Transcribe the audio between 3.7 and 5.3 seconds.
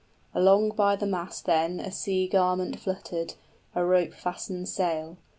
A rope fastened sail.